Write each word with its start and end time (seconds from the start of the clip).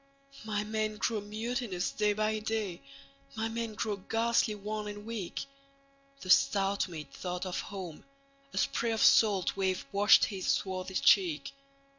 '""My 0.45 0.63
men 0.63 0.97
grow 0.97 1.21
mutinous 1.21 1.91
day 1.91 2.13
by 2.13 2.39
day; 2.39 2.81
My 3.35 3.49
men 3.49 3.75
grow 3.75 3.97
ghastly 3.97 4.55
wan 4.55 4.87
and 4.87 5.05
weak."The 5.05 6.29
stout 6.31 6.87
mate 6.87 7.13
thought 7.13 7.45
of 7.45 7.59
home; 7.61 8.03
a 8.51 8.57
sprayOf 8.57 9.03
salt 9.03 9.55
wave 9.55 9.85
washed 9.91 10.25
his 10.25 10.47
swarthy 10.47 10.95
cheek. 10.95 11.51